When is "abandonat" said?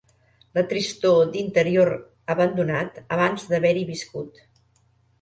2.39-3.01